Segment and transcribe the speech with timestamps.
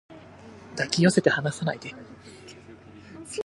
[0.73, 1.93] 抱き寄せて離さないで